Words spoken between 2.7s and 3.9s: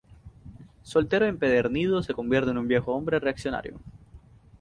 hombre reaccionario.